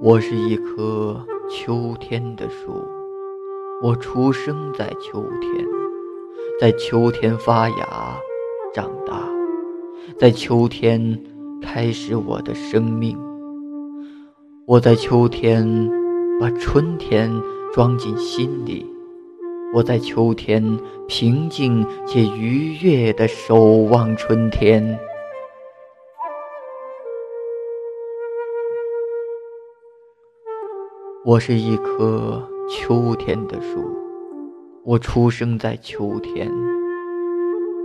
[0.00, 1.20] 我是一棵
[1.50, 2.86] 秋天的树，
[3.82, 5.66] 我出生在秋天，
[6.60, 8.16] 在秋天发芽、
[8.72, 9.28] 长大，
[10.16, 11.20] 在秋天
[11.60, 13.18] 开始我的生命。
[14.66, 15.66] 我在秋天
[16.38, 17.28] 把春天
[17.74, 18.86] 装进心里，
[19.74, 24.96] 我在秋天平静且愉悦地守望春天。
[31.28, 33.84] 我是一棵秋天的树，
[34.82, 36.50] 我出生在秋天。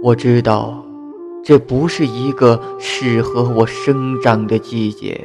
[0.02, 0.82] 我知道，
[1.44, 5.20] 这不是一个适合我生长的季节，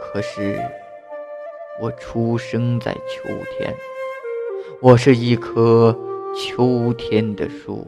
[0.00, 0.58] 可是
[1.80, 3.72] 我出生在秋天。
[4.80, 5.96] 我是一棵
[6.34, 7.86] 秋天的树。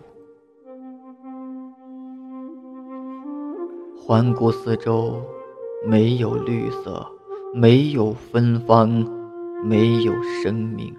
[3.98, 5.20] 环顾四周，
[5.84, 7.04] 没有绿色，
[7.52, 9.15] 没有芬芳。
[9.68, 10.94] 没有生命，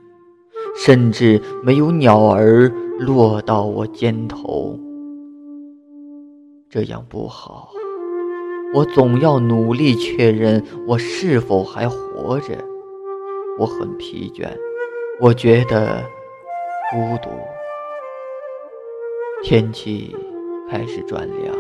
[0.76, 4.78] 甚至没有鸟儿落到我肩头。
[6.70, 7.70] 这样不好，
[8.74, 12.58] 我总要努力确认我是否还活着。
[13.58, 14.46] 我很疲倦，
[15.22, 16.04] 我觉得
[16.92, 17.30] 孤独。
[19.44, 20.14] 天气
[20.70, 21.56] 开始转凉，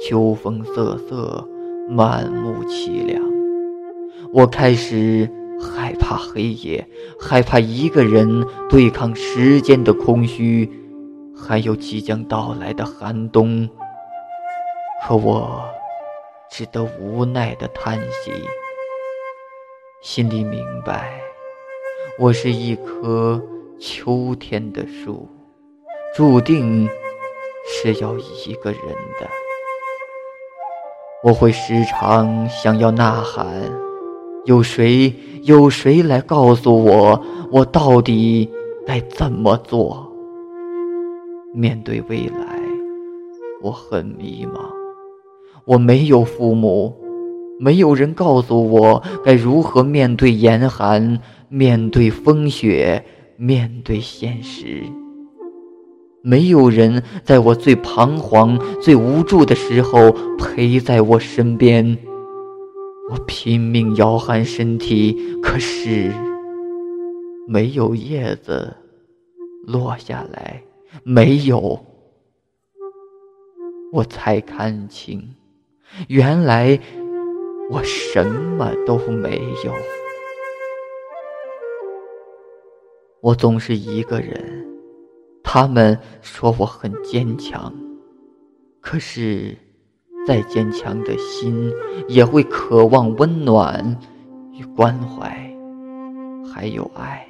[0.00, 1.46] 秋风瑟瑟，
[1.90, 3.22] 满目凄凉。
[4.32, 5.28] 我开始。
[5.86, 6.84] 害怕黑夜，
[7.16, 10.68] 害怕一个人对抗时间的空虚，
[11.32, 13.70] 还有即将到来的寒冬。
[15.06, 15.64] 可我
[16.50, 18.32] 只得无奈的叹息，
[20.02, 21.20] 心里明白，
[22.18, 23.40] 我是一棵
[23.78, 25.28] 秋天的树，
[26.16, 26.88] 注定
[27.64, 28.80] 是要一个人
[29.20, 29.28] 的。
[31.22, 33.85] 我会时常想要呐喊。
[34.46, 35.12] 有谁？
[35.42, 38.48] 有谁来告诉我，我到底
[38.86, 40.10] 该怎么做？
[41.52, 42.60] 面对未来，
[43.62, 44.60] 我很迷茫。
[45.64, 46.94] 我没有父母，
[47.58, 53.04] 没有人告诉我该如何面对严寒，面对风雪，
[53.36, 54.82] 面对现实。
[56.22, 61.96] 没有人在我最彷徨、最无助的时候陪在我身边。
[63.08, 66.12] 我拼命摇撼身体，可是
[67.46, 68.76] 没有叶子
[69.64, 70.62] 落下来，
[71.04, 71.78] 没有。
[73.92, 75.36] 我才看清，
[76.08, 76.78] 原来
[77.70, 79.72] 我什么都没有。
[83.20, 84.66] 我总是一个人，
[85.44, 87.72] 他们说我很坚强，
[88.80, 89.56] 可是。
[90.26, 91.72] 再坚强的心，
[92.08, 93.96] 也会渴望温暖
[94.52, 95.30] 与关怀，
[96.52, 97.24] 还有爱。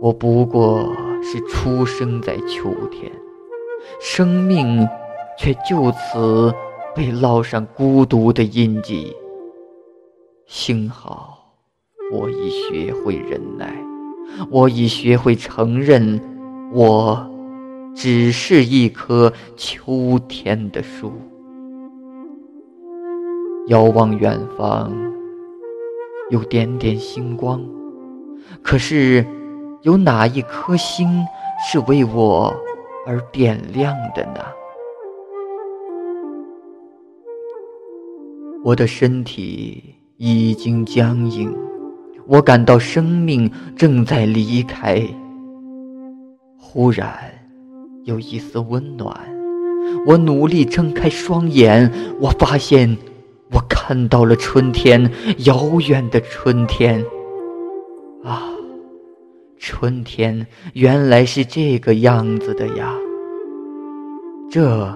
[0.00, 0.90] 我不过
[1.22, 3.12] 是出生在秋天，
[4.00, 4.88] 生命
[5.38, 6.52] 却就此
[6.94, 9.14] 被烙上孤独的印记。
[10.46, 11.38] 幸好，
[12.10, 13.74] 我已学会忍耐，
[14.50, 16.18] 我已学会承认，
[16.72, 17.33] 我。
[17.94, 21.12] 只是一棵秋天的树，
[23.68, 24.92] 遥望远方，
[26.30, 27.64] 有点点星光。
[28.62, 29.24] 可是，
[29.82, 31.24] 有哪一颗星
[31.66, 32.54] 是为我
[33.06, 34.40] 而点亮的呢？
[38.64, 41.54] 我的身体已经僵硬，
[42.26, 45.00] 我感到生命正在离开。
[46.58, 47.33] 忽然。
[48.04, 49.18] 有一丝温暖，
[50.06, 52.94] 我努力睁开双眼，我发现
[53.50, 57.02] 我看到了春天，遥远的春天。
[58.22, 58.42] 啊，
[59.58, 62.94] 春天原来是这个样子的呀！
[64.50, 64.94] 这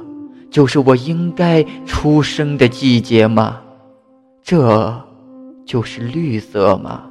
[0.50, 3.58] 就是我应该出生的季节吗？
[4.42, 4.94] 这
[5.64, 7.04] 就是绿色吗？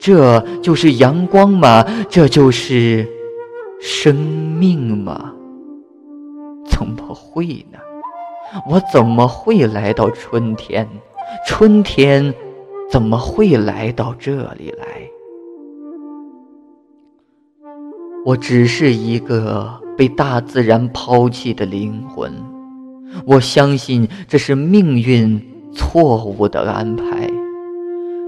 [0.00, 1.84] 这就是阳光吗？
[2.08, 3.06] 这就是……
[3.80, 5.32] 生命吗？
[6.66, 7.78] 怎么会呢？
[8.68, 10.86] 我怎么会来到春天？
[11.46, 12.34] 春天
[12.90, 14.86] 怎么会来到这里来？
[18.24, 22.32] 我只是一个被大自然抛弃的灵魂。
[23.24, 25.40] 我相信这是命运
[25.72, 27.30] 错误的安排，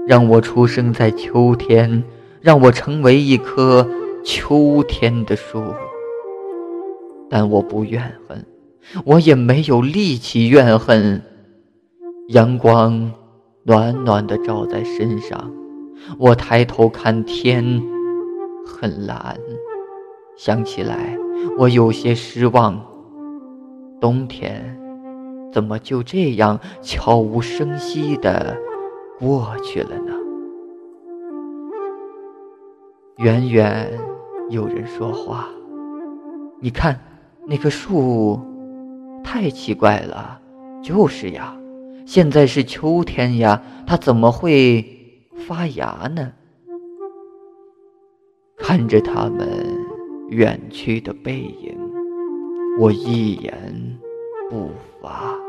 [0.07, 2.03] 让我出生在秋天，
[2.39, 3.85] 让我成为一棵。
[4.23, 5.63] 秋天的树，
[7.29, 8.45] 但我不怨恨，
[9.05, 11.21] 我也没有力气怨恨。
[12.27, 13.11] 阳光
[13.63, 15.51] 暖暖的照在身上。
[16.17, 17.81] 我抬头看天，
[18.65, 19.37] 很蓝。
[20.37, 21.17] 想起来，
[21.57, 22.79] 我有些失望。
[23.99, 24.79] 冬天
[25.53, 28.57] 怎么就这样悄无声息的
[29.19, 30.13] 过去了呢？
[33.17, 33.91] 远远
[34.51, 35.47] 有人说话
[36.59, 36.99] ：“你看，
[37.47, 38.37] 那棵树，
[39.23, 40.41] 太奇怪了。”
[40.83, 41.55] 就是呀，
[42.05, 44.85] 现在是秋天呀，它怎么会
[45.47, 46.33] 发芽呢？
[48.57, 49.47] 看着他们
[50.27, 51.77] 远去的背影，
[52.77, 53.53] 我一言
[54.49, 54.69] 不
[55.01, 55.39] 发。